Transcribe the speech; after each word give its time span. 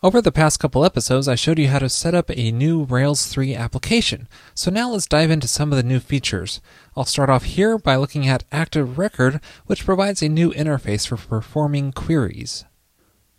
Over 0.00 0.22
the 0.22 0.30
past 0.30 0.60
couple 0.60 0.84
episodes, 0.84 1.26
I 1.26 1.34
showed 1.34 1.58
you 1.58 1.66
how 1.66 1.80
to 1.80 1.88
set 1.88 2.14
up 2.14 2.30
a 2.30 2.52
new 2.52 2.84
Rails 2.84 3.26
3 3.26 3.52
application. 3.56 4.28
So 4.54 4.70
now 4.70 4.90
let's 4.90 5.08
dive 5.08 5.28
into 5.28 5.48
some 5.48 5.72
of 5.72 5.76
the 5.76 5.82
new 5.82 5.98
features. 5.98 6.60
I'll 6.96 7.04
start 7.04 7.28
off 7.28 7.42
here 7.42 7.78
by 7.78 7.96
looking 7.96 8.28
at 8.28 8.44
Active 8.52 8.96
Record, 8.96 9.40
which 9.66 9.84
provides 9.84 10.22
a 10.22 10.28
new 10.28 10.52
interface 10.52 11.08
for 11.08 11.16
performing 11.16 11.90
queries. 11.90 12.64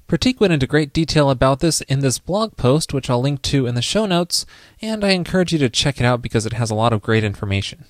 Pratik 0.09 0.41
went 0.41 0.52
into 0.52 0.68
great 0.68 0.91
detail 0.91 1.30
about 1.30 1.62
this 1.62 1.80
in 1.82 2.02
this 2.02 2.20
blog 2.20 2.58
post, 2.58 2.94
which 2.94 3.10
I'll 3.10 3.21
link 3.21 3.41
to 3.44 3.66
in 3.66 3.76
the 3.76 3.82
show 3.82 4.05
notes, 4.05 4.46
and 4.82 5.05
I 5.05 5.12
encourage 5.12 5.54
you 5.54 5.60
to 5.60 5.70
check 5.70 6.02
it 6.02 6.05
out 6.05 6.21
because 6.21 6.46
it 6.46 6.54
has 6.54 6.70
a 6.70 6.76
lot 6.76 6.91
of 6.91 7.02
great 7.02 7.23
information. 7.23 7.86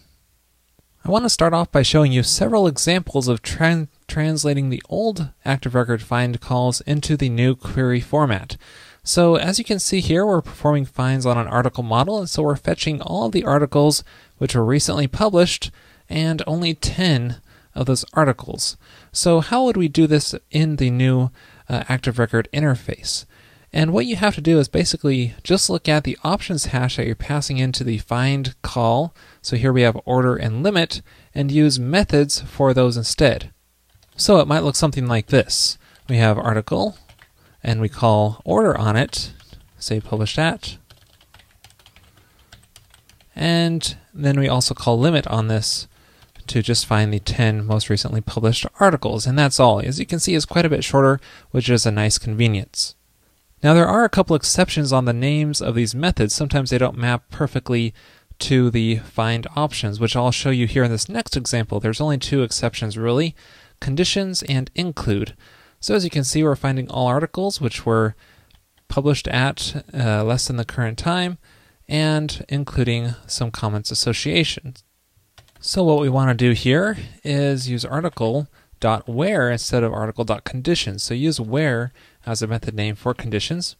I 1.04 1.09
want 1.09 1.25
to 1.25 1.29
start 1.29 1.55
off 1.55 1.71
by 1.71 1.81
showing 1.81 2.11
you 2.11 2.21
several 2.21 2.67
examples 2.67 3.28
of 3.28 3.42
tra- 3.42 3.87
translating 4.09 4.69
the 4.69 4.83
old 4.89 5.29
Active 5.45 5.75
Record 5.75 6.01
find 6.01 6.41
calls 6.41 6.81
into 6.81 7.15
the 7.15 7.29
new 7.29 7.55
query 7.55 8.01
format. 8.01 8.57
So 9.04 9.36
as 9.36 9.57
you 9.57 9.65
can 9.65 9.79
see 9.79 10.01
here, 10.01 10.25
we're 10.25 10.41
performing 10.41 10.86
finds 10.86 11.25
on 11.25 11.37
an 11.37 11.47
article 11.47 11.83
model, 11.83 12.19
and 12.19 12.29
so 12.29 12.43
we're 12.43 12.55
fetching 12.55 13.01
all 13.01 13.27
of 13.27 13.31
the 13.31 13.45
articles 13.45 14.03
which 14.37 14.55
were 14.55 14.65
recently 14.65 15.07
published 15.07 15.71
and 16.09 16.41
only 16.45 16.73
10 16.73 17.37
of 17.75 17.86
those 17.86 18.05
articles. 18.14 18.77
So 19.11 19.39
how 19.39 19.64
would 19.65 19.77
we 19.77 19.87
do 19.87 20.07
this 20.07 20.36
in 20.51 20.75
the 20.75 20.89
new 20.89 21.31
uh, 21.69 21.83
Active 21.87 22.19
Record 22.19 22.50
interface? 22.53 23.25
And 23.71 23.93
what 23.93 24.07
you 24.07 24.15
have 24.15 24.36
to 24.36 24.41
do 24.41 24.59
is 24.59 24.67
basically 24.67 25.36
just 25.43 25.69
look 25.69 25.87
at 25.87 26.03
the 26.03 26.17
options 26.23 26.65
hash 26.65 26.97
that 26.97 27.05
you're 27.05 27.15
passing 27.15 27.57
into 27.57 27.83
the 27.83 28.00
find 28.00 28.59
call. 28.64 29.14
So 29.41 29.55
here 29.55 29.71
we 29.71 29.83
have 29.83 30.00
order 30.05 30.36
and 30.36 30.64
limit, 30.64 31.01
and 31.36 31.51
use 31.51 31.79
methods 31.79 32.41
for 32.41 32.73
those 32.73 32.97
instead. 32.97 33.52
So 34.19 34.41
it 34.41 34.50
might 34.50 34.64
look 34.64 34.75
something 34.75 35.08
like 35.08 35.28
this. 35.28 35.78
We 36.09 36.17
have 36.17 36.38
article, 36.38 36.98
and 37.64 37.80
we 37.80 37.88
call 37.88 38.42
order 38.44 38.78
on 38.78 38.98
it, 38.98 39.31
say 39.78 40.02
publish 40.02 40.38
at. 40.38 40.78
And 43.34 43.95
then 44.14 44.38
we 44.38 44.50
also 44.50 44.73
call 44.73 45.00
limit 45.00 45.25
on 45.28 45.47
this 45.47 45.88
to 46.47 46.62
just 46.62 46.86
find 46.86 47.14
the 47.14 47.20
10 47.20 47.66
most 47.66 47.90
recently 47.90 48.20
published 48.20 48.66
articles. 48.78 49.25
And 49.25 49.40
that's 49.40 49.58
all. 49.58 49.80
As 49.80 50.02
you 50.02 50.06
can 50.06 50.20
see, 50.20 50.36
it's 50.36 50.44
quite 50.44 50.66
a 50.66 50.70
bit 50.70 50.84
shorter, 50.84 51.22
which 51.52 51.70
is 51.70 51.86
a 51.86 51.92
nice 51.92 52.17
convenience. 52.17 52.95
Now, 53.64 53.73
there 53.73 53.88
are 53.88 54.03
a 54.03 54.09
couple 54.09 54.36
exceptions 54.36 54.92
on 54.92 55.06
the 55.06 55.14
names 55.14 55.62
of 55.62 55.75
these 55.75 55.95
methods. 55.95 56.36
Sometimes 56.36 56.72
they 56.72 56.78
don't 56.78 56.97
map 56.97 57.23
perfectly 57.31 57.94
to 58.40 58.70
the 58.70 58.97
find 58.97 59.47
options, 59.56 60.02
which 60.02 60.17
I'll 60.17 60.31
show 60.31 60.50
you 60.50 60.67
here 60.67 60.84
in 60.84 60.92
this 60.92 61.08
next 61.08 61.38
example. 61.38 61.80
There's 61.80 62.02
only 62.02 62.17
two 62.17 62.44
exceptions 62.44 62.97
really 62.97 63.34
conditions 63.80 64.44
and 64.44 64.69
include. 64.75 65.35
So, 65.80 65.95
as 65.95 66.03
you 66.03 66.09
can 66.09 66.23
see, 66.23 66.44
we're 66.44 66.55
finding 66.55 66.89
all 66.89 67.08
articles 67.08 67.61
which 67.61 67.85
were 67.85 68.16
published 68.88 69.27
at 69.27 69.83
uh, 69.94 70.23
less 70.23 70.47
than 70.47 70.58
the 70.58 70.66
current 70.66 70.97
time 70.97 71.38
and 71.88 72.45
including 72.50 73.16
some 73.27 73.52
comments 73.52 73.91
associations. 73.91 74.83
So, 75.59 75.83
what 75.83 76.00
we 76.00 76.09
want 76.09 76.30
to 76.30 76.45
do 76.45 76.52
here 76.52 76.97
is 77.23 77.69
use 77.69 77.85
article 77.85 78.47
dot 78.80 79.07
where 79.07 79.50
instead 79.50 79.83
of 79.83 79.94
article 79.94 80.23
dot 80.23 80.44
conditions. 80.44 81.03
So 81.03 81.13
use 81.13 81.39
where 81.39 81.91
as 82.25 82.41
a 82.41 82.47
method 82.47 82.73
name 82.73 82.95
for 82.95 83.13
conditions, 83.13 83.75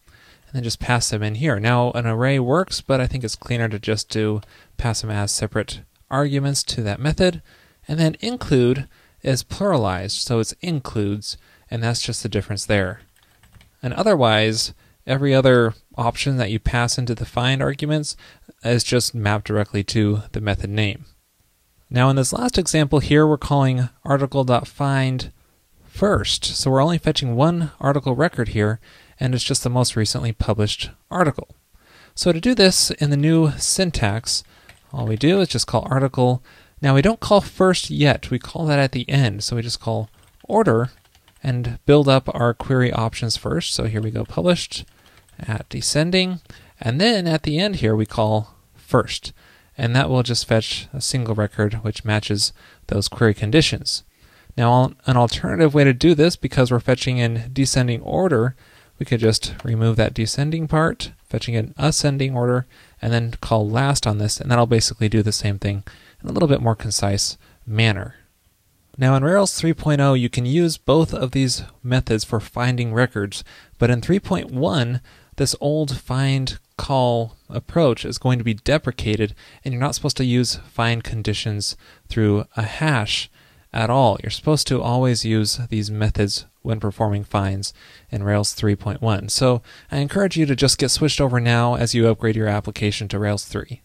and 0.48 0.56
then 0.56 0.64
just 0.64 0.80
pass 0.80 1.10
them 1.10 1.24
in 1.24 1.36
here. 1.36 1.60
Now 1.60 1.92
an 1.92 2.06
array 2.06 2.40
works, 2.40 2.82
but 2.82 3.00
I 3.00 3.08
think 3.08 3.24
it's 3.24 3.36
cleaner 3.36 3.70
to 3.70 3.80
just 3.80 4.10
do 4.10 4.42
pass 4.78 5.02
them 5.02 5.12
as 5.12 5.32
separate 5.32 5.82
arguments 6.10 6.64
to 6.64 6.82
that 6.82 7.00
method, 7.00 7.42
and 7.88 8.00
then 8.00 8.18
include 8.20 8.88
is 9.22 9.44
pluralized, 9.44 10.20
so 10.20 10.40
it's 10.40 10.54
includes, 10.62 11.38
and 11.70 11.84
that's 11.84 12.02
just 12.02 12.24
the 12.24 12.30
difference 12.30 12.66
there. 12.66 13.02
And 13.82 13.94
otherwise, 13.94 14.74
every 15.06 15.34
other 15.34 15.74
option 15.98 16.38
that 16.38 16.52
you 16.52 16.60
pass 16.60 16.98
into 16.98 17.16
the 17.16 17.26
find 17.26 17.62
arguments 17.62 18.16
is 18.64 18.84
just 18.84 19.16
mapped 19.16 19.48
directly 19.48 19.84
to 19.86 20.24
the 20.32 20.42
method 20.42 20.70
name. 20.70 21.06
Now 21.90 22.10
in 22.10 22.16
this 22.16 22.34
last 22.34 22.58
example 22.58 23.00
here, 23.00 23.26
we're 23.26 23.38
calling 23.38 23.90
article.find 24.06 25.32
first. 25.88 26.46
So 26.46 26.70
we're 26.70 26.84
only 26.84 26.98
fetching 26.98 27.36
one 27.36 27.72
article 27.80 28.16
record 28.16 28.50
here, 28.50 28.80
and 29.20 29.34
it's 29.34 29.44
just 29.44 29.64
the 29.64 29.70
most 29.70 29.96
recently 29.96 30.32
published 30.32 30.92
article. 31.10 31.50
So 32.14 32.32
to 32.32 32.40
do 32.40 32.54
this 32.54 32.92
in 32.92 33.10
the 33.10 33.18
new 33.18 33.52
syntax, 33.58 34.44
all 34.94 35.08
we 35.08 35.16
do 35.16 35.42
is 35.42 35.48
just 35.48 35.68
call 35.68 35.88
article. 35.90 36.44
Now 36.82 36.96
we 36.96 37.02
don't 37.02 37.20
call 37.20 37.42
first 37.42 37.90
yet, 37.90 38.30
we 38.30 38.40
call 38.40 38.66
that 38.66 38.80
at 38.80 38.92
the 38.92 39.10
end. 39.10 39.44
So 39.44 39.56
we 39.56 39.62
just 39.62 39.82
call 39.82 40.10
order 40.44 40.90
and 41.44 41.80
build 41.86 42.08
up 42.08 42.30
our 42.34 42.54
query 42.54 42.92
options 42.92 43.38
first. 43.38 43.74
So 43.74 43.86
here 43.86 44.02
we 44.02 44.12
go 44.12 44.26
published 44.26 44.86
at 45.40 45.68
descending. 45.70 46.42
And 46.80 47.00
then 47.00 47.28
at 47.28 47.44
the 47.44 47.60
end 47.60 47.78
here 47.78 47.96
we 47.96 48.06
call 48.06 48.56
first 48.76 49.34
and 49.80 49.96
that 49.96 50.10
will 50.10 50.24
just 50.24 50.46
fetch 50.46 50.90
a 50.92 51.00
single 51.00 51.34
record 51.34 51.76
which 51.76 52.04
matches 52.04 52.52
those 52.88 53.08
query 53.08 53.34
conditions. 53.34 54.04
Now, 54.58 54.92
an 55.06 55.16
alternative 55.16 55.74
way 55.74 55.86
to 55.86 55.94
do 55.94 56.14
this, 56.14 56.36
because 56.36 56.70
we're 56.70 56.82
fetching 56.82 57.18
in 57.18 57.50
descending 57.54 58.02
order, 58.02 58.58
we 59.00 59.06
could 59.06 59.22
just 59.22 59.56
remove 59.64 59.96
that 59.96 60.14
descending 60.14 60.68
part, 60.68 61.14
fetching 61.24 61.54
in 61.54 61.74
ascending 61.78 62.36
order, 62.36 62.66
and 63.02 63.14
then 63.14 63.36
call 63.40 63.70
last 63.70 64.06
on 64.06 64.18
this, 64.18 64.42
and 64.42 64.52
that'll 64.52 64.66
basically 64.66 65.08
do 65.08 65.24
the 65.24 65.32
same 65.32 65.60
thing 65.60 65.84
in 66.22 66.30
a 66.30 66.32
little 66.32 66.48
bit 66.50 66.62
more 66.62 66.76
concise 66.76 67.38
manner. 67.66 68.16
Now, 68.98 69.16
in 69.16 69.24
Rails 69.24 69.60
3.0, 69.60 70.20
you 70.20 70.30
can 70.30 70.46
use 70.46 70.78
both 70.78 71.14
of 71.14 71.32
these 71.32 71.64
methods 71.82 72.26
for 72.26 72.42
finding 72.42 72.94
records, 72.94 73.46
but 73.78 73.90
in 73.90 74.02
3.1, 74.02 75.00
this 75.38 75.56
old 75.62 75.96
find 75.98 76.60
call 76.78 77.38
approach 77.48 78.04
is 78.04 78.18
going 78.18 78.40
to 78.40 78.44
be 78.44 78.54
deprecated, 78.54 79.34
and 79.64 79.74
you're 79.74 79.82
not 79.82 79.96
supposed 79.96 80.18
to 80.18 80.26
use 80.26 80.56
find 80.70 81.04
conditions 81.04 81.78
through 82.10 82.46
a 82.58 82.64
hash 82.64 83.30
at 83.72 83.90
all. 83.90 84.18
You're 84.22 84.32
supposed 84.32 84.68
to 84.68 84.82
always 84.82 85.24
use 85.24 85.62
these 85.70 85.90
methods 85.90 86.46
when 86.62 86.80
performing 86.80 87.24
finds 87.24 87.74
in 88.10 88.24
Rails 88.24 88.54
3.1. 88.54 89.32
So 89.32 89.62
I 89.92 89.98
encourage 89.98 90.36
you 90.36 90.46
to 90.46 90.56
just 90.56 90.78
get 90.78 90.90
switched 90.90 91.22
over 91.22 91.40
now 91.40 91.76
as 91.76 91.96
you 91.96 92.08
upgrade 92.08 92.36
your 92.36 92.48
application 92.48 93.08
to 93.10 93.20
Rails 93.20 93.46
3. 93.46 93.82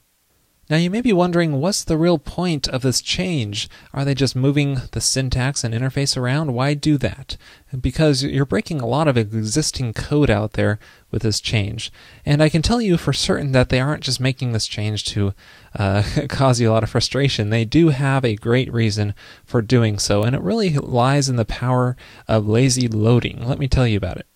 Now 0.71 0.79
you 0.79 0.89
may 0.89 1.03
be 1.03 1.13
wondering 1.13 1.61
what's 1.61 1.85
the 1.85 1.99
real 1.99 2.19
point 2.19 2.69
of 2.69 2.81
this 2.81 3.03
change? 3.03 3.69
Are 3.93 4.05
they 4.05 4.15
just 4.15 4.35
moving 4.35 4.81
the 4.93 5.01
syntax 5.01 5.63
and 5.63 5.75
interface 5.75 6.17
around? 6.17 6.55
Why 6.55 6.73
do 6.73 6.97
that? 6.99 7.37
Because 7.79 8.25
you're 8.25 8.47
breaking 8.47 8.81
a 8.81 8.87
lot 8.87 9.07
of 9.07 9.19
existing 9.19 9.93
code 9.93 10.31
out 10.31 10.55
there 10.55 10.79
with 11.11 11.21
this 11.21 11.41
change. 11.41 11.93
And 12.25 12.43
I 12.43 12.49
can 12.49 12.63
tell 12.63 12.81
you 12.81 12.97
for 12.97 13.13
certain 13.13 13.53
that 13.53 13.69
they 13.69 13.79
aren't 13.79 14.03
just 14.03 14.21
making 14.21 14.53
this 14.53 14.67
change 14.67 15.05
to 15.07 15.35
uh, 15.79 16.03
cause 16.31 16.61
you 16.61 16.71
a 16.71 16.73
lot 16.73 16.83
of 16.83 16.91
frustration. 16.91 17.51
They 17.51 17.67
do 17.67 17.91
have 17.91 18.25
a 18.25 18.35
great 18.35 18.73
reason 18.73 19.15
for 19.45 19.61
doing 19.61 19.99
so, 19.99 20.23
and 20.23 20.35
it 20.35 20.41
really 20.41 20.71
lies 20.71 21.29
in 21.29 21.37
the 21.37 21.45
power 21.45 21.95
of 22.27 22.49
lazy 22.49 22.89
loading. 22.89 23.47
Let 23.47 23.59
me 23.59 23.69
tell 23.69 23.87
you 23.87 23.99
about 23.99 24.17
it. 24.17 24.27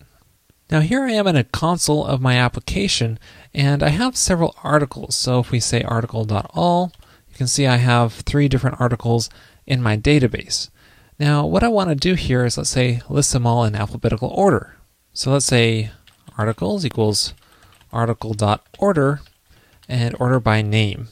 Now 0.70 0.80
here 0.80 1.04
I 1.04 1.12
am 1.12 1.26
in 1.26 1.36
a 1.36 1.44
console 1.44 2.04
of 2.04 2.20
my 2.20 2.34
application 2.36 3.18
and 3.54 3.82
I 3.82 3.88
have 3.88 4.16
several 4.16 4.54
articles. 4.62 5.16
So 5.16 5.40
if 5.40 5.50
we 5.50 5.60
say 5.60 5.82
article.all, 5.82 6.92
you 7.30 7.36
can 7.36 7.46
see 7.46 7.66
I 7.66 7.76
have 7.76 8.12
three 8.12 8.48
different 8.48 8.80
articles 8.80 9.30
in 9.66 9.82
my 9.82 9.96
database. 9.96 10.68
Now 11.18 11.46
what 11.46 11.64
I 11.64 11.68
want 11.68 11.88
to 11.90 11.96
do 11.96 12.14
here 12.14 12.44
is 12.44 12.58
let's 12.58 12.70
say 12.70 13.00
list 13.08 13.32
them 13.32 13.46
all 13.46 13.64
in 13.64 13.74
alphabetical 13.74 14.28
order. 14.28 14.76
So 15.14 15.32
let's 15.32 15.46
say 15.46 15.90
articles 16.36 16.84
equals 16.84 17.34
article.order 17.90 19.20
and 19.88 20.14
order 20.20 20.38
by 20.38 20.60
name. 20.60 21.08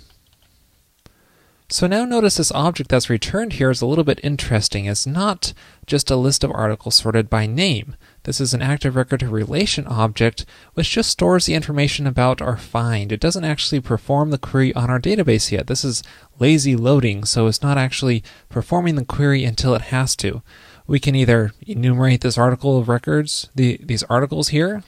So 1.69 1.88
now 1.88 2.05
notice 2.05 2.37
this 2.37 2.53
object 2.53 2.91
that's 2.91 3.11
returned 3.11 3.55
here 3.55 3.71
is 3.71 3.83
a 3.83 3.87
little 3.87 4.05
bit 4.05 4.20
interesting. 4.23 4.85
It's 4.85 5.06
not 5.06 5.53
just 5.87 6.11
a 6.11 6.17
list 6.17 6.44
of 6.44 6.53
articles 6.53 6.94
sorted 6.94 7.29
by 7.29 7.47
name. 7.47 7.97
This 8.26 8.40
is 8.40 8.52
an 8.52 8.61
active 8.61 8.96
record 8.96 9.23
relation 9.23 9.87
object 9.87 10.44
which 10.75 10.90
just 10.90 11.11
stores 11.11 11.46
the 11.46 11.55
information 11.55 12.08
about 12.08 12.43
our 12.43 12.56
find. 12.56 13.12
It 13.12 13.20
doesn't 13.20 13.44
actually 13.44 13.81
perform 13.81 14.31
the 14.31 14.37
query 14.37 14.75
on 14.75 14.90
our 14.90 14.99
database 14.99 15.52
yet. 15.52 15.69
This 15.69 15.84
is 15.84 16.02
lazy 16.40 16.75
loading, 16.75 17.25
so 17.25 17.46
it's 17.46 17.62
not 17.62 17.78
actually 17.78 18.25
performing 18.49 18.96
the 18.96 19.05
query 19.05 19.44
until 19.44 19.76
it 19.76 19.82
has 19.82 20.17
to. 20.17 20.43
We 20.88 20.99
can 20.99 21.14
either 21.14 21.52
enumerate 21.69 22.23
this 22.23 22.37
article 22.37 22.76
of 22.76 22.88
records, 22.88 23.49
the, 23.55 23.78
these 23.81 24.02
articles 24.05 24.49
here, 24.49 24.82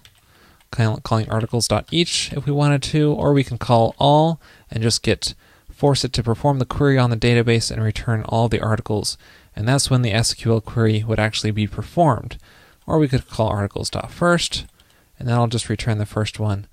calling 0.72 1.30
articles.each 1.30 2.32
if 2.32 2.44
we 2.44 2.52
wanted 2.52 2.82
to, 2.82 3.12
or 3.12 3.32
we 3.32 3.44
can 3.44 3.56
call 3.56 3.94
all 3.98 4.40
and 4.68 4.82
just 4.82 5.04
get 5.04 5.34
force 5.72 6.02
it 6.02 6.12
to 6.14 6.24
perform 6.24 6.58
the 6.58 6.66
query 6.66 6.98
on 6.98 7.10
the 7.10 7.16
database 7.16 7.70
and 7.70 7.84
return 7.84 8.24
all 8.24 8.48
the 8.48 8.60
articles, 8.60 9.16
and 9.54 9.68
that's 9.68 9.88
when 9.88 10.02
the 10.02 10.10
SQL 10.10 10.64
query 10.64 11.04
would 11.04 11.20
actually 11.20 11.52
be 11.52 11.68
performed. 11.68 12.36
Or 12.88 12.98
we 12.98 13.06
could 13.06 13.28
call 13.28 13.48
articles.first, 13.48 14.64
and 15.18 15.28
then 15.28 15.34
I'll 15.34 15.46
just 15.46 15.68
return 15.68 15.98
the 15.98 16.06
first 16.06 16.40
one. 16.40 16.66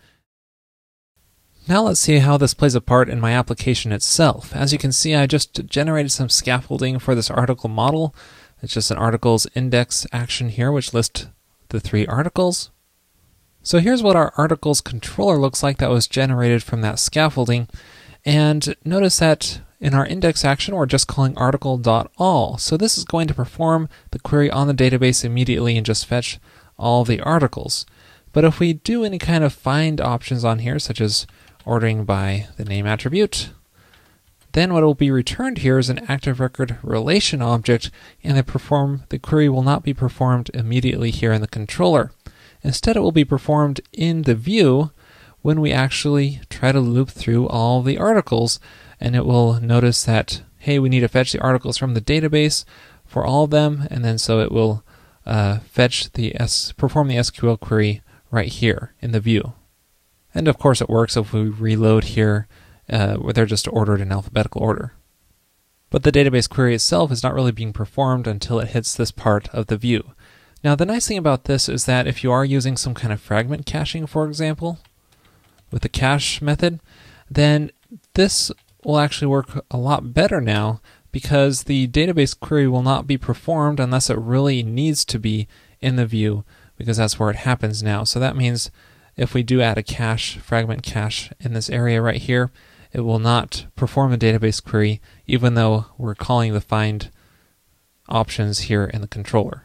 Now 1.67 1.83
let's 1.83 1.99
see 1.99 2.19
how 2.19 2.37
this 2.37 2.53
plays 2.53 2.73
a 2.73 2.79
part 2.79 3.09
in 3.09 3.19
my 3.19 3.33
application 3.33 3.91
itself. 3.91 4.55
As 4.55 4.71
you 4.71 4.79
can 4.79 4.93
see, 4.93 5.13
I 5.13 5.27
just 5.27 5.65
generated 5.65 6.13
some 6.13 6.29
scaffolding 6.29 6.99
for 6.99 7.15
this 7.15 7.29
article 7.29 7.69
model. 7.69 8.15
It's 8.61 8.73
just 8.73 8.91
an 8.91 8.97
articles 8.97 9.45
index 9.55 10.07
action 10.13 10.47
here, 10.47 10.71
which 10.71 10.93
lists 10.93 11.27
the 11.67 11.81
three 11.81 12.07
articles. 12.07 12.71
So 13.61 13.79
here's 13.79 14.01
what 14.01 14.15
our 14.15 14.31
articles 14.37 14.79
controller 14.79 15.37
looks 15.37 15.63
like 15.63 15.79
that 15.79 15.89
was 15.89 16.07
generated 16.07 16.63
from 16.63 16.79
that 16.81 16.97
scaffolding. 16.97 17.67
And 18.23 18.73
notice 18.85 19.19
that 19.19 19.59
in 19.79 19.93
our 19.93 20.05
index 20.05 20.45
action, 20.45 20.75
we're 20.75 20.85
just 20.85 21.07
calling 21.07 21.37
article.all. 21.37 22.57
So 22.57 22.77
this 22.77 22.97
is 22.97 23.03
going 23.03 23.27
to 23.27 23.33
perform 23.33 23.89
the 24.11 24.19
query 24.19 24.49
on 24.49 24.67
the 24.67 24.73
database 24.73 25.23
immediately 25.25 25.77
and 25.77 25.85
just 25.85 26.05
fetch 26.05 26.39
all 26.77 27.03
the 27.03 27.21
articles. 27.21 27.85
But 28.31 28.45
if 28.45 28.59
we 28.59 28.73
do 28.73 29.03
any 29.03 29.17
kind 29.17 29.43
of 29.43 29.53
find 29.53 30.01
options 30.01 30.43
on 30.43 30.59
here, 30.59 30.79
such 30.79 30.99
as 30.99 31.27
ordering 31.65 32.05
by 32.05 32.47
the 32.57 32.65
name 32.65 32.85
attribute, 32.85 33.49
then 34.53 34.73
what 34.73 34.83
will 34.83 34.93
be 34.93 35.11
returned 35.11 35.59
here 35.59 35.77
is 35.77 35.89
an 35.89 35.99
active 36.07 36.39
record 36.39 36.77
relation 36.81 37.41
object, 37.41 37.91
and 38.23 38.37
the 38.37 38.43
perform 38.43 39.03
the 39.09 39.19
query 39.19 39.49
will 39.49 39.63
not 39.63 39.83
be 39.83 39.93
performed 39.93 40.49
immediately 40.53 41.11
here 41.11 41.33
in 41.33 41.41
the 41.41 41.47
controller. 41.47 42.11
Instead, 42.63 42.95
it 42.95 43.01
will 43.01 43.11
be 43.11 43.25
performed 43.25 43.81
in 43.91 44.21
the 44.21 44.35
view 44.35 44.91
when 45.45 45.61
we 45.61 45.71
actually 45.71 46.41
try 46.49 46.71
to 46.71 46.79
loop 46.79 47.07
through 47.07 47.47
all 47.47 47.83
the 47.83 47.99
articles, 47.99 48.59
and 48.99 49.15
it 49.15 49.27
will 49.27 49.61
notice 49.61 50.03
that 50.03 50.41
hey, 50.57 50.79
we 50.79 50.89
need 50.89 51.01
to 51.01 51.07
fetch 51.07 51.31
the 51.31 51.39
articles 51.39 51.77
from 51.77 51.93
the 51.93 52.01
database 52.01 52.65
for 53.05 53.23
all 53.23 53.43
of 53.43 53.51
them, 53.51 53.87
and 53.91 54.03
then 54.03 54.17
so 54.17 54.39
it 54.39 54.51
will 54.51 54.83
uh, 55.23 55.59
fetch 55.59 56.11
the 56.13 56.35
S, 56.41 56.71
perform 56.71 57.07
the 57.07 57.17
SQL 57.17 57.59
query 57.59 58.01
right 58.31 58.47
here 58.47 58.95
in 59.01 59.11
the 59.11 59.19
view. 59.19 59.53
And 60.33 60.47
of 60.47 60.57
course, 60.57 60.81
it 60.81 60.89
works 60.89 61.15
if 61.15 61.31
we 61.31 61.43
reload 61.43 62.05
here, 62.05 62.47
uh, 62.89 63.17
where 63.17 63.31
they're 63.31 63.45
just 63.45 63.67
ordered 63.67 64.01
in 64.01 64.11
alphabetical 64.11 64.63
order. 64.63 64.93
But 65.91 66.01
the 66.01 66.11
database 66.11 66.49
query 66.49 66.73
itself 66.73 67.11
is 67.11 67.21
not 67.21 67.35
really 67.35 67.51
being 67.51 67.71
performed 67.71 68.25
until 68.25 68.59
it 68.59 68.69
hits 68.69 68.95
this 68.95 69.11
part 69.11 69.47
of 69.49 69.67
the 69.67 69.77
view. 69.77 70.13
Now, 70.63 70.73
the 70.73 70.87
nice 70.87 71.07
thing 71.07 71.19
about 71.19 71.43
this 71.43 71.69
is 71.69 71.85
that 71.85 72.07
if 72.07 72.23
you 72.23 72.31
are 72.31 72.43
using 72.43 72.77
some 72.77 72.95
kind 72.95 73.13
of 73.13 73.21
fragment 73.21 73.67
caching, 73.67 74.07
for 74.07 74.25
example, 74.25 74.79
with 75.71 75.81
the 75.81 75.89
cache 75.89 76.41
method, 76.41 76.79
then 77.29 77.71
this 78.13 78.51
will 78.83 78.99
actually 78.99 79.27
work 79.27 79.65
a 79.71 79.77
lot 79.77 80.13
better 80.13 80.39
now 80.39 80.81
because 81.11 81.63
the 81.63 81.87
database 81.87 82.37
query 82.37 82.67
will 82.67 82.83
not 82.83 83.07
be 83.07 83.17
performed 83.17 83.79
unless 83.79 84.09
it 84.09 84.17
really 84.17 84.61
needs 84.63 85.05
to 85.05 85.17
be 85.17 85.47
in 85.81 85.95
the 85.95 86.05
view 86.05 86.43
because 86.77 86.97
that's 86.97 87.17
where 87.19 87.29
it 87.29 87.37
happens 87.37 87.81
now. 87.81 88.03
So 88.03 88.19
that 88.19 88.35
means 88.35 88.69
if 89.15 89.33
we 89.33 89.43
do 89.43 89.61
add 89.61 89.77
a 89.77 89.83
cache, 89.83 90.37
fragment 90.37 90.83
cache 90.83 91.31
in 91.39 91.53
this 91.53 91.69
area 91.69 92.01
right 92.01 92.21
here, 92.21 92.51
it 92.91 93.01
will 93.01 93.19
not 93.19 93.65
perform 93.75 94.13
a 94.13 94.17
database 94.17 94.63
query 94.63 95.01
even 95.25 95.53
though 95.53 95.85
we're 95.97 96.15
calling 96.15 96.53
the 96.53 96.61
find 96.61 97.09
options 98.07 98.59
here 98.59 98.85
in 98.85 99.01
the 99.01 99.07
controller. 99.07 99.63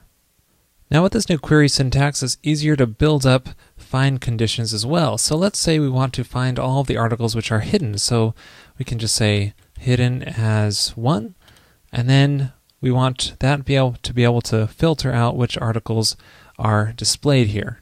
Now 0.90 1.02
with 1.04 1.12
this 1.12 1.28
new 1.28 1.38
query 1.38 1.68
syntax, 1.68 2.22
it's 2.22 2.38
easier 2.42 2.74
to 2.76 2.86
build 2.86 3.24
up 3.24 3.50
find 3.90 4.20
conditions 4.20 4.72
as 4.72 4.86
well. 4.86 5.18
So 5.18 5.36
let's 5.36 5.58
say 5.58 5.80
we 5.80 5.88
want 5.88 6.14
to 6.14 6.22
find 6.22 6.60
all 6.60 6.84
the 6.84 6.96
articles 6.96 7.34
which 7.34 7.50
are 7.50 7.58
hidden. 7.58 7.98
So 7.98 8.36
we 8.78 8.84
can 8.84 9.00
just 9.00 9.16
say 9.16 9.52
hidden 9.80 10.22
as 10.22 10.96
1, 10.96 11.34
and 11.92 12.08
then 12.08 12.52
we 12.80 12.92
want 12.92 13.34
that 13.40 13.64
be 13.64 13.74
able 13.74 13.96
to 14.02 14.14
be 14.14 14.22
able 14.22 14.42
to 14.42 14.68
filter 14.68 15.10
out 15.10 15.36
which 15.36 15.58
articles 15.58 16.16
are 16.56 16.92
displayed 16.92 17.48
here. 17.48 17.80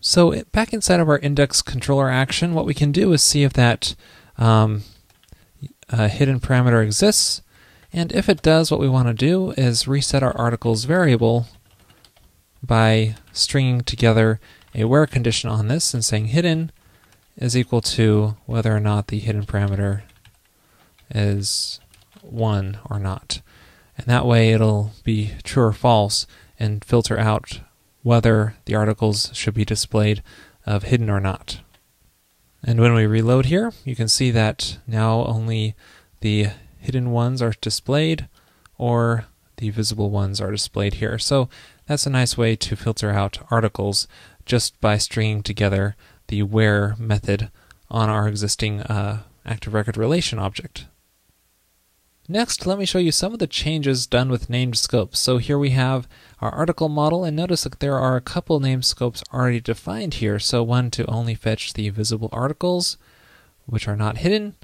So 0.00 0.42
back 0.50 0.72
inside 0.72 0.98
of 0.98 1.08
our 1.08 1.18
index 1.18 1.62
controller 1.62 2.10
action, 2.10 2.52
what 2.52 2.66
we 2.66 2.74
can 2.74 2.90
do 2.90 3.12
is 3.12 3.22
see 3.22 3.44
if 3.44 3.52
that 3.52 3.94
um, 4.36 4.82
hidden 5.88 6.40
parameter 6.40 6.82
exists. 6.82 7.42
And 7.92 8.10
if 8.10 8.28
it 8.28 8.42
does, 8.42 8.72
what 8.72 8.80
we 8.80 8.88
want 8.88 9.06
to 9.06 9.14
do 9.14 9.52
is 9.52 9.86
reset 9.86 10.24
our 10.24 10.36
articles 10.36 10.84
variable 10.84 11.46
by 12.60 13.14
stringing 13.32 13.82
together 13.82 14.40
a 14.74 14.84
where 14.84 15.06
condition 15.06 15.50
on 15.50 15.68
this 15.68 15.92
and 15.94 16.04
saying 16.04 16.26
hidden 16.26 16.72
is 17.36 17.56
equal 17.56 17.80
to 17.80 18.36
whether 18.46 18.74
or 18.74 18.80
not 18.80 19.08
the 19.08 19.18
hidden 19.18 19.44
parameter 19.44 20.02
is 21.14 21.80
1 22.22 22.78
or 22.88 22.98
not. 22.98 23.40
And 23.96 24.06
that 24.06 24.26
way 24.26 24.52
it'll 24.52 24.92
be 25.04 25.32
true 25.42 25.64
or 25.64 25.72
false 25.72 26.26
and 26.58 26.84
filter 26.84 27.18
out 27.18 27.60
whether 28.02 28.56
the 28.64 28.74
articles 28.74 29.30
should 29.32 29.54
be 29.54 29.64
displayed 29.64 30.22
of 30.66 30.84
hidden 30.84 31.10
or 31.10 31.20
not. 31.20 31.60
And 32.64 32.80
when 32.80 32.94
we 32.94 33.06
reload 33.06 33.46
here, 33.46 33.72
you 33.84 33.96
can 33.96 34.08
see 34.08 34.30
that 34.30 34.78
now 34.86 35.24
only 35.24 35.74
the 36.20 36.48
hidden 36.78 37.10
ones 37.10 37.42
are 37.42 37.54
displayed 37.60 38.28
or 38.78 39.26
the 39.56 39.70
visible 39.70 40.10
ones 40.10 40.40
are 40.40 40.50
displayed 40.50 40.94
here. 40.94 41.18
So 41.18 41.48
that's 41.86 42.06
a 42.06 42.10
nice 42.10 42.36
way 42.36 42.56
to 42.56 42.76
filter 42.76 43.10
out 43.10 43.38
articles 43.50 44.08
just 44.52 44.78
by 44.82 44.98
stringing 44.98 45.42
together 45.42 45.96
the 46.26 46.42
where 46.42 46.94
method 46.98 47.50
on 47.90 48.10
our 48.10 48.28
existing 48.28 48.82
uh, 48.82 49.22
active 49.46 49.72
record 49.72 49.96
relation 49.96 50.38
object. 50.38 50.84
Next, 52.28 52.66
let 52.66 52.78
me 52.78 52.84
show 52.84 52.98
you 52.98 53.12
some 53.12 53.32
of 53.32 53.38
the 53.38 53.46
changes 53.46 54.06
done 54.06 54.28
with 54.28 54.50
named 54.50 54.76
scopes. 54.76 55.18
So 55.20 55.38
here 55.38 55.56
we 55.56 55.70
have 55.70 56.06
our 56.38 56.50
article 56.50 56.90
model, 56.90 57.24
and 57.24 57.34
notice 57.34 57.62
that 57.62 57.80
there 57.80 57.98
are 57.98 58.14
a 58.14 58.20
couple 58.20 58.60
named 58.60 58.84
scopes 58.84 59.24
already 59.32 59.58
defined 59.58 60.14
here. 60.20 60.38
So 60.38 60.62
one 60.62 60.90
to 60.90 61.06
only 61.06 61.34
fetch 61.34 61.72
the 61.72 61.88
visible 61.88 62.28
articles, 62.30 62.98
which 63.64 63.88
are 63.88 63.96
not 63.96 64.18
hidden, 64.18 64.56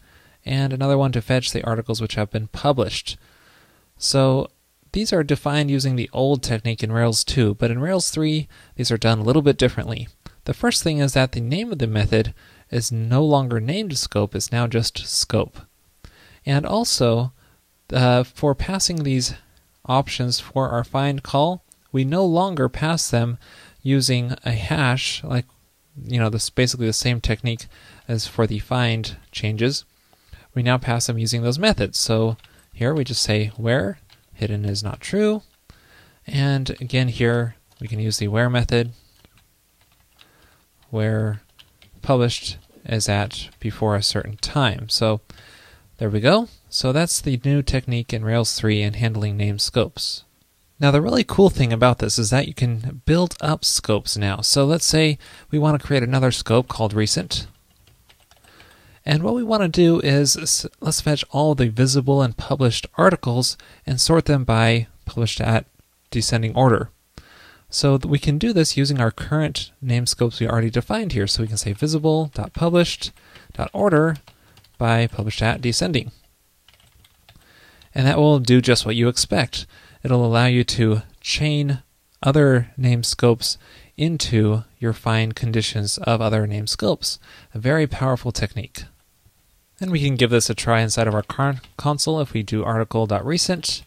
and 0.44 0.74
another 0.74 0.98
one 0.98 1.12
to 1.12 1.22
fetch 1.22 1.50
the 1.50 1.64
articles 1.64 2.02
which 2.02 2.16
have 2.16 2.30
been 2.30 2.48
published. 2.48 3.16
So 3.96 4.50
these 4.92 5.12
are 5.12 5.22
defined 5.22 5.70
using 5.70 5.96
the 5.96 6.10
old 6.12 6.42
technique 6.42 6.82
in 6.82 6.92
Rails 6.92 7.24
2, 7.24 7.54
but 7.54 7.70
in 7.70 7.80
Rails 7.80 8.10
3, 8.10 8.48
these 8.76 8.90
are 8.90 8.96
done 8.98 9.18
a 9.18 9.22
little 9.22 9.42
bit 9.42 9.58
differently. 9.58 10.08
The 10.44 10.54
first 10.54 10.82
thing 10.82 10.98
is 10.98 11.12
that 11.12 11.32
the 11.32 11.40
name 11.40 11.72
of 11.72 11.78
the 11.78 11.86
method 11.86 12.34
is 12.70 12.92
no 12.92 13.24
longer 13.24 13.60
named 13.60 13.96
scope, 13.98 14.34
it's 14.34 14.52
now 14.52 14.66
just 14.66 15.06
scope. 15.06 15.60
And 16.46 16.64
also, 16.64 17.32
uh, 17.92 18.22
for 18.24 18.54
passing 18.54 19.02
these 19.02 19.34
options 19.86 20.40
for 20.40 20.68
our 20.68 20.84
find 20.84 21.22
call, 21.22 21.64
we 21.92 22.04
no 22.04 22.24
longer 22.24 22.68
pass 22.68 23.10
them 23.10 23.38
using 23.82 24.34
a 24.44 24.52
hash, 24.52 25.22
like 25.24 25.46
you 26.04 26.18
know, 26.18 26.28
this 26.28 26.50
basically 26.50 26.86
the 26.86 26.92
same 26.92 27.20
technique 27.20 27.66
as 28.06 28.26
for 28.26 28.46
the 28.46 28.58
find 28.58 29.16
changes. 29.32 29.84
We 30.54 30.62
now 30.62 30.78
pass 30.78 31.06
them 31.06 31.18
using 31.18 31.42
those 31.42 31.58
methods. 31.58 31.98
So 31.98 32.36
here 32.72 32.94
we 32.94 33.04
just 33.04 33.22
say 33.22 33.48
where 33.56 33.98
hidden 34.38 34.64
is 34.64 34.82
not 34.82 35.00
true, 35.00 35.42
and 36.26 36.70
again 36.80 37.08
here 37.08 37.56
we 37.80 37.88
can 37.88 37.98
use 37.98 38.18
the 38.18 38.28
where 38.28 38.48
method, 38.48 38.92
where 40.90 41.42
published 42.02 42.56
is 42.84 43.08
at 43.08 43.48
before 43.60 43.96
a 43.96 44.02
certain 44.02 44.36
time. 44.36 44.88
So 44.88 45.20
there 45.98 46.08
we 46.08 46.20
go. 46.20 46.48
So 46.68 46.92
that's 46.92 47.20
the 47.20 47.40
new 47.44 47.62
technique 47.62 48.12
in 48.12 48.24
Rails 48.24 48.54
3 48.54 48.82
in 48.82 48.94
handling 48.94 49.36
name 49.36 49.58
scopes. 49.58 50.24
Now 50.80 50.92
the 50.92 51.02
really 51.02 51.24
cool 51.24 51.50
thing 51.50 51.72
about 51.72 51.98
this 51.98 52.18
is 52.18 52.30
that 52.30 52.46
you 52.46 52.54
can 52.54 53.02
build 53.04 53.36
up 53.40 53.64
scopes 53.64 54.16
now. 54.16 54.40
So 54.40 54.64
let's 54.64 54.86
say 54.86 55.18
we 55.50 55.58
want 55.58 55.80
to 55.80 55.84
create 55.84 56.04
another 56.04 56.30
scope 56.30 56.68
called 56.68 56.92
recent. 56.92 57.48
And 59.08 59.22
what 59.22 59.34
we 59.34 59.42
want 59.42 59.62
to 59.62 59.68
do 59.68 60.00
is 60.00 60.66
let's 60.80 61.00
fetch 61.00 61.24
all 61.30 61.54
the 61.54 61.70
visible 61.70 62.20
and 62.20 62.36
published 62.36 62.86
articles 62.98 63.56
and 63.86 63.98
sort 63.98 64.26
them 64.26 64.44
by 64.44 64.88
published 65.06 65.40
at 65.40 65.64
descending 66.10 66.54
order. 66.54 66.90
So 67.70 67.96
we 67.96 68.18
can 68.18 68.36
do 68.36 68.52
this 68.52 68.76
using 68.76 69.00
our 69.00 69.10
current 69.10 69.72
name 69.80 70.04
scopes 70.04 70.40
we 70.40 70.46
already 70.46 70.68
defined 70.68 71.12
here. 71.12 71.26
So 71.26 71.42
we 71.42 71.48
can 71.48 71.56
say 71.56 71.72
visible.published.order 71.72 74.16
by 74.76 75.06
published 75.06 75.40
at 75.40 75.62
descending. 75.62 76.12
And 77.94 78.06
that 78.06 78.18
will 78.18 78.40
do 78.40 78.60
just 78.60 78.84
what 78.84 78.94
you 78.94 79.08
expect. 79.08 79.66
It'll 80.02 80.26
allow 80.26 80.44
you 80.44 80.64
to 80.64 81.00
chain 81.22 81.82
other 82.22 82.72
name 82.76 83.02
scopes 83.02 83.56
into 83.96 84.64
your 84.78 84.92
find 84.92 85.34
conditions 85.34 85.96
of 85.96 86.20
other 86.20 86.46
name 86.46 86.66
scopes. 86.66 87.18
A 87.54 87.58
very 87.58 87.86
powerful 87.86 88.32
technique. 88.32 88.84
And 89.80 89.90
we 89.92 90.00
can 90.00 90.16
give 90.16 90.30
this 90.30 90.50
a 90.50 90.54
try 90.54 90.80
inside 90.80 91.06
of 91.06 91.14
our 91.14 91.24
console 91.76 92.20
if 92.20 92.32
we 92.32 92.42
do 92.42 92.64
article.recent. 92.64 93.84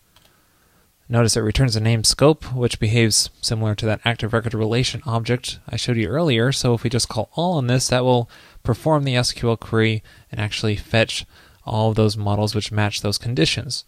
Notice 1.09 1.35
it 1.35 1.41
returns 1.41 1.75
a 1.75 1.81
name 1.81 2.05
scope, 2.05 2.53
which 2.53 2.79
behaves 2.79 3.29
similar 3.41 3.75
to 3.75 3.85
that 3.85 3.99
active 4.05 4.31
record 4.31 4.53
relation 4.53 5.01
object 5.05 5.59
I 5.67 5.75
showed 5.75 5.97
you 5.97 6.07
earlier. 6.07 6.53
So 6.53 6.73
if 6.73 6.83
we 6.83 6.89
just 6.89 7.09
call 7.09 7.29
all 7.33 7.57
on 7.57 7.67
this, 7.67 7.89
that 7.89 8.05
will 8.05 8.29
perform 8.63 9.03
the 9.03 9.15
SQL 9.15 9.59
query 9.59 10.01
and 10.31 10.39
actually 10.39 10.77
fetch 10.77 11.25
all 11.65 11.89
of 11.89 11.97
those 11.97 12.15
models 12.15 12.55
which 12.55 12.71
match 12.71 13.01
those 13.01 13.17
conditions. 13.17 13.83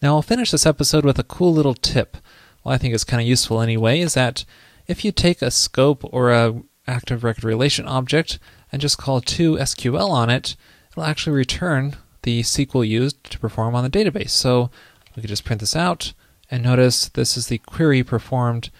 Now 0.00 0.14
I'll 0.14 0.22
finish 0.22 0.50
this 0.50 0.64
episode 0.64 1.04
with 1.04 1.18
a 1.18 1.24
cool 1.24 1.52
little 1.52 1.74
tip. 1.74 2.16
Well, 2.64 2.74
I 2.74 2.78
think 2.78 2.94
it's 2.94 3.04
kind 3.04 3.20
of 3.20 3.28
useful 3.28 3.60
anyway, 3.60 4.00
is 4.00 4.14
that 4.14 4.46
if 4.86 5.04
you 5.04 5.12
take 5.12 5.42
a 5.42 5.50
scope 5.50 6.02
or 6.10 6.30
a 6.30 6.62
active 6.86 7.24
record 7.24 7.44
relation 7.44 7.86
object 7.86 8.38
and 8.72 8.80
just 8.80 8.96
call 8.96 9.20
to 9.20 9.56
SQL 9.56 10.08
on 10.08 10.30
it, 10.30 10.56
it'll 10.96 11.08
actually 11.08 11.36
return 11.36 11.96
the 12.22 12.40
SQL 12.40 12.86
used 12.86 13.22
to 13.30 13.38
perform 13.38 13.74
on 13.74 13.84
the 13.84 13.90
database. 13.90 14.30
So 14.30 14.70
we 15.14 15.20
could 15.20 15.28
just 15.28 15.44
print 15.44 15.60
this 15.60 15.76
out 15.76 16.14
and 16.50 16.62
notice 16.62 17.08
this 17.08 17.36
is 17.36 17.48
the 17.48 17.58
query 17.58 18.02
performed 18.02 18.70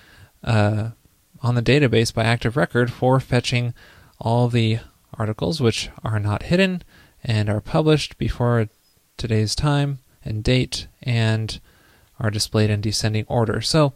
uh, 0.42 0.90
on 1.42 1.54
the 1.54 1.62
database 1.62 2.12
by 2.12 2.25
Active 2.25 2.56
Record 2.56 2.90
for 2.90 3.20
fetching 3.20 3.75
all 4.18 4.49
the 4.49 4.78
articles 5.14 5.61
which 5.61 5.90
are 6.02 6.18
not 6.18 6.44
hidden 6.44 6.82
and 7.23 7.49
are 7.49 7.61
published 7.61 8.16
before 8.18 8.68
today's 9.16 9.54
time 9.54 9.99
and 10.25 10.42
date 10.42 10.87
and 11.02 11.61
are 12.18 12.30
displayed 12.30 12.70
in 12.70 12.80
descending 12.80 13.26
order. 13.28 13.61
So 13.61 13.92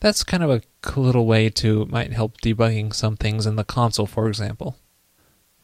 that's 0.00 0.22
kind 0.22 0.42
of 0.42 0.50
a 0.50 1.00
little 1.00 1.26
way 1.26 1.48
to 1.48 1.86
might 1.86 2.12
help 2.12 2.40
debugging 2.40 2.92
some 2.92 3.16
things 3.16 3.46
in 3.46 3.56
the 3.56 3.64
console, 3.64 4.06
for 4.06 4.28
example. 4.28 4.76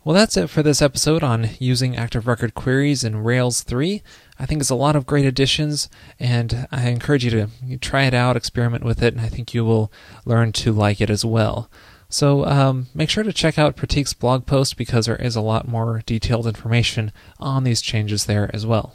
Well, 0.02 0.14
that's 0.14 0.38
it 0.38 0.48
for 0.48 0.62
this 0.62 0.80
episode 0.80 1.22
on 1.22 1.50
using 1.58 1.94
Active 1.94 2.26
Record 2.26 2.54
queries 2.54 3.04
in 3.04 3.22
Rails 3.22 3.60
3. 3.60 4.02
I 4.38 4.46
think 4.46 4.62
it's 4.62 4.70
a 4.70 4.74
lot 4.74 4.96
of 4.96 5.04
great 5.04 5.26
additions, 5.26 5.90
and 6.18 6.66
I 6.72 6.88
encourage 6.88 7.22
you 7.22 7.30
to 7.30 7.76
try 7.76 8.04
it 8.04 8.14
out, 8.14 8.34
experiment 8.34 8.82
with 8.82 9.02
it, 9.02 9.12
and 9.12 9.20
I 9.20 9.28
think 9.28 9.52
you 9.52 9.62
will 9.62 9.92
learn 10.24 10.52
to 10.52 10.72
like 10.72 11.02
it 11.02 11.10
as 11.10 11.22
well. 11.22 11.70
So 12.08 12.46
um, 12.46 12.86
make 12.94 13.10
sure 13.10 13.22
to 13.22 13.32
check 13.32 13.58
out 13.58 13.76
Pratik's 13.76 14.14
blog 14.14 14.46
post 14.46 14.78
because 14.78 15.04
there 15.04 15.16
is 15.16 15.36
a 15.36 15.42
lot 15.42 15.68
more 15.68 16.02
detailed 16.06 16.46
information 16.46 17.12
on 17.38 17.64
these 17.64 17.82
changes 17.82 18.24
there 18.24 18.50
as 18.54 18.64
well. 18.64 18.94